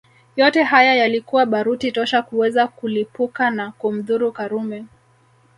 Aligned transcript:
Yote 0.35 0.63
haya 0.63 0.95
yalikuwa 0.95 1.45
baruti 1.45 1.91
tosha 1.91 2.21
kuweza 2.21 2.67
kulipuka 2.67 3.51
na 3.51 3.71
kumdhuru 3.71 4.31
Karume 4.31 4.85